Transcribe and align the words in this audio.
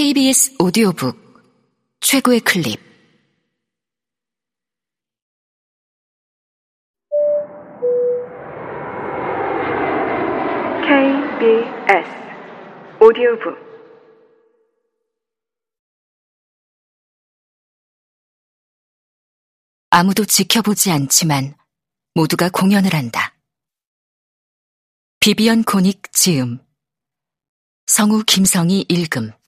KBS 0.00 0.56
오디오북 0.58 1.14
최고의 2.00 2.40
클립. 2.40 2.80
KBS 10.80 12.08
오디오북. 12.98 13.58
아무도 19.90 20.24
지켜보지 20.24 20.90
않지만 20.92 21.54
모두가 22.14 22.48
공연을 22.48 22.94
한다. 22.94 23.34
비비언 25.20 25.64
코닉 25.64 26.10
지음. 26.10 26.58
성우 27.86 28.22
김성희 28.26 28.86
읽음 28.88 29.38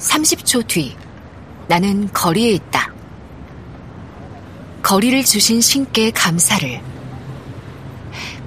30초 0.00 0.66
뒤, 0.66 0.96
나는 1.68 2.08
거리에 2.12 2.52
있다. 2.52 2.92
거리를 4.82 5.22
주신 5.24 5.60
신께 5.60 6.10
감사를. 6.10 6.80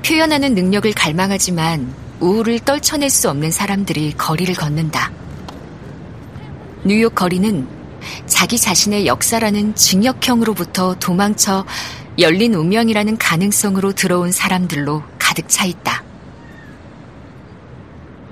표현하는 0.06 0.56
능력을 0.56 0.92
갈망하지만 0.94 1.94
우울을 2.20 2.60
떨쳐낼 2.60 3.10
수 3.10 3.30
없는 3.30 3.52
사람들이 3.52 4.14
거리를 4.14 4.54
걷는다. 4.56 5.12
뉴욕 6.84 7.14
거리는 7.16 7.68
자기 8.26 8.58
자신의 8.58 9.06
역사라는 9.06 9.76
징역형으로부터 9.76 10.96
도망쳐 10.96 11.66
열린 12.20 12.56
운명이라는 12.56 13.18
가능성으로 13.18 13.94
들어온 13.94 14.32
사람들로 14.32 15.04
가득 15.17 15.48
차 15.48 15.66
있다. 15.66 16.04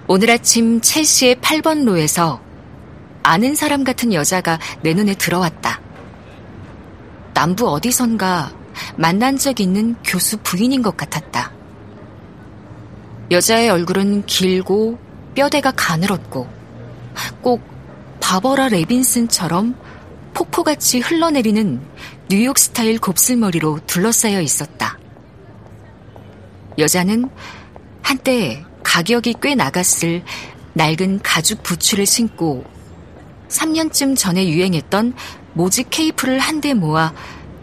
오늘 0.08 0.32
아침 0.32 0.82
첼시의 0.82 1.36
8번 1.36 1.86
로에서 1.86 2.42
아는 3.24 3.56
사람 3.56 3.84
같은 3.84 4.14
여자가 4.14 4.60
내 4.82 4.94
눈에 4.94 5.14
들어왔다. 5.16 5.80
남부 7.34 7.70
어디선가 7.70 8.54
만난 8.96 9.38
적 9.38 9.60
있는 9.60 9.96
교수 10.04 10.38
부인인 10.38 10.82
것 10.82 10.98
같았다. 10.98 11.52
여자의 13.32 13.70
얼굴은 13.70 14.26
길고 14.26 15.00
뼈대가 15.36 15.72
가늘었고 15.72 16.48
꼭 17.42 17.62
바버라 18.20 18.70
레빈슨처럼 18.70 19.76
폭포같이 20.34 21.00
흘러내리는 21.00 21.82
뉴욕 22.30 22.58
스타일 22.58 23.00
곱슬머리로 23.00 23.80
둘러싸여 23.88 24.42
있었다. 24.42 24.98
여자는 26.78 27.30
한때 28.02 28.66
가격이 28.84 29.36
꽤 29.42 29.56
나갔을 29.56 30.24
낡은 30.74 31.20
가죽 31.24 31.64
부츠를 31.64 32.06
신고 32.06 32.64
3년쯤 33.52 34.18
전에 34.18 34.48
유행했던 34.50 35.14
모직 35.54 35.90
케이프를 35.90 36.40
한데 36.40 36.74
모아 36.74 37.14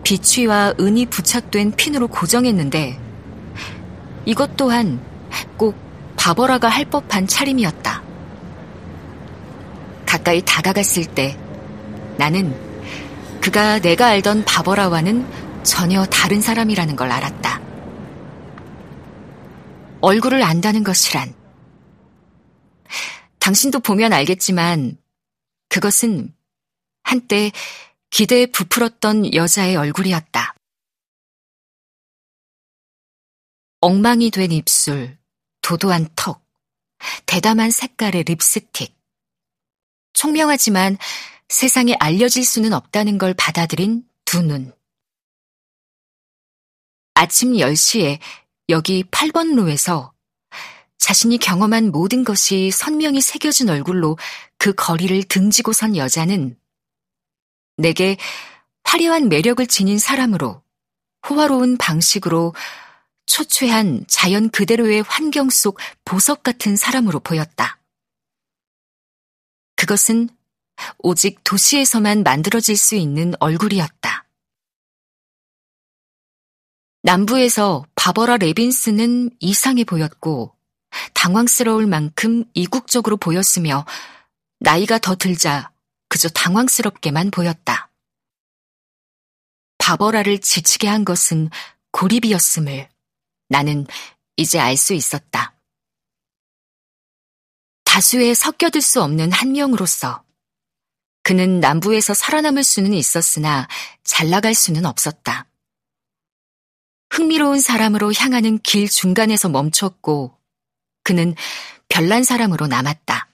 비취와 0.04 0.74
은이 0.78 1.06
부착된 1.06 1.72
핀으로 1.72 2.08
고정했는데 2.08 2.98
이것 4.26 4.56
또한 4.56 5.00
꼭 5.56 5.76
바버라가 6.16 6.68
할 6.68 6.84
법한 6.84 7.26
차림이었다. 7.26 8.02
가까이 10.06 10.42
다가갔을 10.44 11.04
때 11.06 11.36
나는 12.16 12.54
그가 13.40 13.78
내가 13.78 14.08
알던 14.08 14.44
바버라와는 14.44 15.26
전혀 15.62 16.04
다른 16.06 16.40
사람이라는 16.40 16.96
걸 16.96 17.10
알았다. 17.10 17.60
얼굴을 20.00 20.42
안다는 20.42 20.84
것이란 20.84 21.34
당신도 23.38 23.80
보면 23.80 24.12
알겠지만 24.12 24.96
그것은 25.68 26.34
한때 27.02 27.52
기대에 28.10 28.46
부풀었던 28.46 29.34
여자의 29.34 29.76
얼굴이었다. 29.76 30.54
엉망이 33.80 34.30
된 34.30 34.50
입술, 34.50 35.18
도도한 35.62 36.08
턱, 36.16 36.44
대담한 37.26 37.70
색깔의 37.70 38.24
립스틱. 38.24 38.96
총명하지만 40.14 40.98
세상에 41.48 41.94
알려질 42.00 42.44
수는 42.44 42.72
없다는 42.72 43.18
걸 43.18 43.34
받아들인 43.34 44.04
두 44.24 44.42
눈. 44.42 44.74
아침 47.14 47.52
10시에 47.52 48.18
여기 48.68 49.04
8번 49.04 49.54
로에서 49.54 50.12
자신이 50.98 51.38
경험한 51.38 51.90
모든 51.90 52.24
것이 52.24 52.70
선명히 52.70 53.20
새겨진 53.20 53.70
얼굴로 53.70 54.18
그 54.58 54.72
거리를 54.74 55.22
등지고 55.24 55.72
선 55.72 55.96
여자는 55.96 56.58
내게 57.76 58.16
화려한 58.84 59.28
매력을 59.28 59.64
지닌 59.66 59.98
사람으로 59.98 60.62
호화로운 61.28 61.76
방식으로 61.76 62.54
초췌한 63.26 64.04
자연 64.08 64.48
그대로의 64.50 65.02
환경 65.02 65.50
속 65.50 65.78
보석 66.04 66.42
같은 66.42 66.76
사람으로 66.76 67.20
보였다. 67.20 67.78
그것은 69.76 70.28
오직 70.98 71.44
도시에서만 71.44 72.22
만들어질 72.22 72.76
수 72.76 72.94
있는 72.96 73.34
얼굴이었다. 73.38 74.26
남부에서 77.02 77.86
바버라 77.94 78.38
레빈스는 78.38 79.30
이상해 79.38 79.84
보였고 79.84 80.54
당황스러울 81.14 81.86
만큼 81.86 82.44
이국적으로 82.54 83.16
보였으며 83.16 83.84
나이가 84.60 84.98
더 84.98 85.14
들자 85.14 85.72
그저 86.08 86.28
당황스럽게만 86.28 87.30
보였다. 87.30 87.90
바버라를 89.78 90.40
지치게 90.40 90.88
한 90.88 91.04
것은 91.04 91.50
고립이었음을 91.92 92.88
나는 93.48 93.86
이제 94.36 94.58
알 94.58 94.76
수 94.76 94.94
있었다. 94.94 95.54
다수에 97.84 98.34
섞여들 98.34 98.80
수 98.80 99.02
없는 99.02 99.32
한 99.32 99.52
명으로서 99.52 100.22
그는 101.22 101.60
남부에서 101.60 102.14
살아남을 102.14 102.62
수는 102.62 102.92
있었으나 102.92 103.66
잘 104.04 104.30
나갈 104.30 104.54
수는 104.54 104.86
없었다. 104.86 105.46
흥미로운 107.10 107.60
사람으로 107.60 108.12
향하는 108.12 108.58
길 108.58 108.88
중간에서 108.88 109.48
멈췄고 109.48 110.38
그는 111.02 111.34
별난 111.88 112.22
사람으로 112.24 112.66
남았다. 112.66 113.27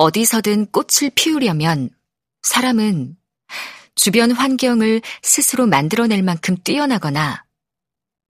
어디서든 0.00 0.70
꽃을 0.72 1.10
피우려면 1.14 1.90
사람은 2.40 3.18
주변 3.94 4.30
환경을 4.30 5.02
스스로 5.22 5.66
만들어낼 5.66 6.22
만큼 6.22 6.56
뛰어나거나 6.56 7.44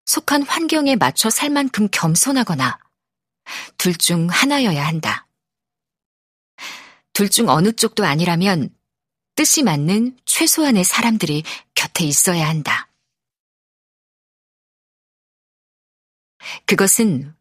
속한 0.05 0.43
환경에 0.43 0.97
맞춰 0.97 1.31
살 1.31 1.49
만큼 1.49 1.87
겸손하거나 1.93 2.77
둘 3.79 3.95
중 3.97 4.27
하나여야 4.29 4.85
한다. 4.85 5.29
둘 7.13 7.29
중 7.29 7.49
어느 7.49 7.71
쪽도 7.71 8.05
아니라면 8.05 8.75
뜻이 9.37 9.63
맞는 9.63 10.19
최소한의 10.25 10.83
사람들이 10.83 11.45
곁에 11.77 12.05
있어야 12.05 12.49
한다. 12.49 12.89
그것은 16.67 17.33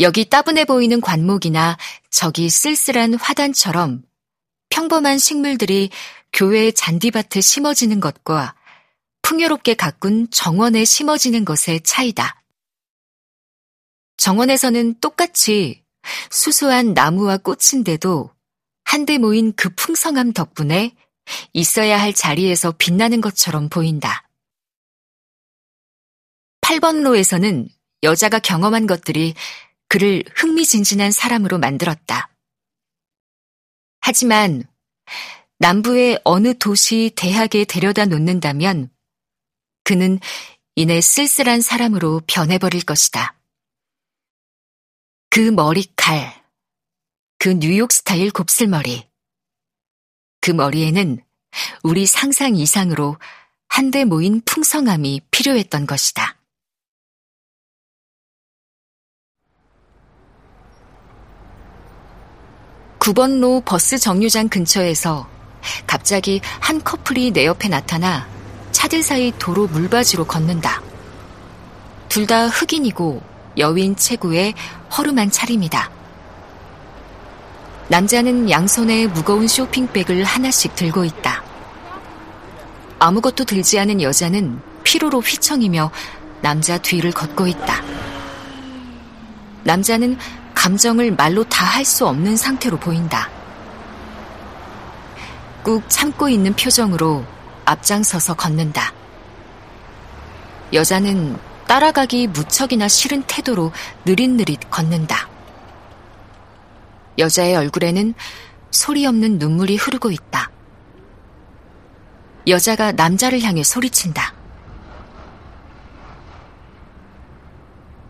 여기 0.00 0.24
따분해 0.24 0.64
보이는 0.64 1.00
관목이나 1.00 1.76
저기 2.10 2.48
쓸쓸한 2.48 3.14
화단처럼 3.14 4.02
평범한 4.70 5.18
식물들이 5.18 5.90
교회의 6.32 6.72
잔디밭에 6.72 7.40
심어지는 7.40 7.98
것과 8.00 8.54
풍요롭게 9.22 9.74
가꾼 9.74 10.30
정원에 10.30 10.84
심어지는 10.84 11.44
것의 11.44 11.80
차이다. 11.82 12.42
정원에서는 14.18 15.00
똑같이 15.00 15.82
수수한 16.30 16.94
나무와 16.94 17.38
꽃인데도 17.38 18.30
한데 18.84 19.18
모인 19.18 19.52
그 19.54 19.68
풍성함 19.74 20.32
덕분에 20.32 20.94
있어야 21.52 22.00
할 22.00 22.12
자리에서 22.14 22.72
빛나는 22.78 23.20
것처럼 23.20 23.68
보인다. 23.68 24.28
8번로에서는 26.62 27.68
여자가 28.02 28.38
경험한 28.38 28.86
것들이 28.86 29.34
그를 29.88 30.22
흥미진진한 30.36 31.10
사람으로 31.10 31.58
만들었다. 31.58 32.30
하지만 34.00 34.64
남부의 35.58 36.20
어느 36.24 36.56
도시 36.56 37.10
대학에 37.16 37.64
데려다 37.64 38.04
놓는다면 38.04 38.90
그는 39.82 40.20
이내 40.76 41.00
쓸쓸한 41.00 41.60
사람으로 41.60 42.22
변해버릴 42.26 42.84
것이다. 42.84 43.34
그 45.30 45.40
머리칼, 45.40 46.44
그 47.38 47.58
뉴욕 47.58 47.90
스타일 47.90 48.30
곱슬머리, 48.30 49.08
그 50.40 50.50
머리에는 50.52 51.22
우리 51.82 52.06
상상 52.06 52.54
이상으로 52.54 53.18
한데 53.68 54.04
모인 54.04 54.40
풍성함이 54.42 55.22
필요했던 55.30 55.86
것이다. 55.86 56.37
(9번로) 63.08 63.64
버스 63.64 63.96
정류장 63.96 64.48
근처에서 64.50 65.26
갑자기 65.86 66.42
한 66.60 66.82
커플이 66.84 67.30
내 67.30 67.46
옆에 67.46 67.68
나타나 67.68 68.28
차들 68.72 69.02
사이 69.02 69.32
도로 69.38 69.66
물바지로 69.66 70.26
걷는다. 70.26 70.82
둘 72.10 72.26
다 72.26 72.48
흑인이고 72.48 73.22
여윈 73.56 73.96
체구의 73.96 74.52
허름한 74.96 75.30
차림이다. 75.30 75.90
남자는 77.88 78.50
양손에 78.50 79.06
무거운 79.06 79.48
쇼핑백을 79.48 80.24
하나씩 80.24 80.74
들고 80.74 81.06
있다. 81.06 81.42
아무것도 82.98 83.44
들지 83.44 83.78
않은 83.78 84.02
여자는 84.02 84.60
피로로 84.84 85.20
휘청이며 85.20 85.90
남자 86.42 86.76
뒤를 86.76 87.12
걷고 87.12 87.46
있다. 87.46 87.82
남자는 89.64 90.18
감정을 90.58 91.12
말로 91.12 91.44
다 91.44 91.68
할 91.68 91.84
수 91.84 92.06
없는 92.08 92.36
상태로 92.36 92.78
보인다. 92.80 93.30
꾹 95.62 95.88
참고 95.88 96.28
있는 96.28 96.52
표정으로 96.54 97.24
앞장서서 97.64 98.34
걷는다. 98.34 98.92
여자는 100.72 101.38
따라가기 101.68 102.26
무척이나 102.28 102.88
싫은 102.88 103.22
태도로 103.28 103.70
느릿느릿 104.04 104.68
걷는다. 104.70 105.28
여자의 107.18 107.54
얼굴에는 107.54 108.14
소리 108.72 109.06
없는 109.06 109.38
눈물이 109.38 109.76
흐르고 109.76 110.10
있다. 110.10 110.50
여자가 112.48 112.92
남자를 112.92 113.42
향해 113.42 113.62
소리친다. 113.62 114.34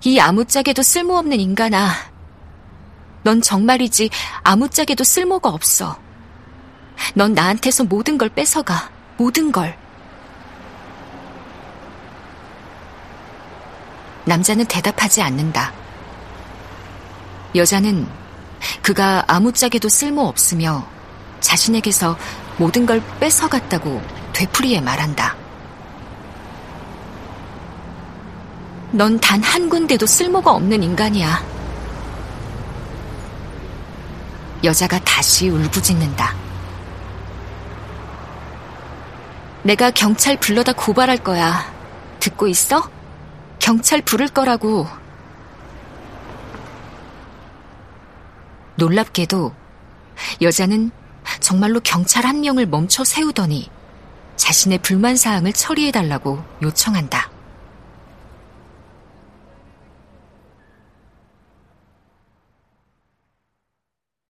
이 0.04 0.18
아무짝에도 0.18 0.82
쓸모없는 0.82 1.38
인간아. 1.40 1.90
넌 3.28 3.42
정말이지 3.42 4.08
아무짝에도 4.42 5.04
쓸모가 5.04 5.50
없어. 5.50 5.98
넌 7.12 7.34
나한테서 7.34 7.84
모든 7.84 8.16
걸 8.16 8.30
뺏어가. 8.30 8.90
모든 9.18 9.52
걸. 9.52 9.76
남자는 14.24 14.64
대답하지 14.64 15.20
않는다. 15.20 15.74
여자는 17.54 18.08
그가 18.80 19.24
아무짝에도 19.26 19.90
쓸모없으며 19.90 20.88
자신에게서 21.40 22.16
모든 22.56 22.86
걸 22.86 23.02
뺏어갔다고 23.20 24.02
되풀이해 24.32 24.80
말한다. 24.80 25.36
넌 28.92 29.20
단 29.20 29.42
한 29.42 29.68
군데도 29.68 30.06
쓸모가 30.06 30.50
없는 30.52 30.82
인간이야. 30.82 31.57
여자가 34.64 34.98
다시 35.00 35.48
울부짖는다. 35.48 36.34
내가 39.62 39.90
경찰 39.90 40.38
불러다 40.38 40.72
고발할 40.72 41.18
거야. 41.18 41.72
듣고 42.20 42.46
있어? 42.48 42.90
경찰 43.58 44.00
부를 44.02 44.28
거라고. 44.28 44.86
놀랍게도 48.76 49.52
여자는 50.40 50.90
정말로 51.40 51.80
경찰 51.80 52.24
한 52.24 52.40
명을 52.40 52.66
멈춰 52.66 53.04
세우더니 53.04 53.70
자신의 54.36 54.78
불만 54.78 55.16
사항을 55.16 55.52
처리해달라고 55.52 56.42
요청한다. 56.62 57.30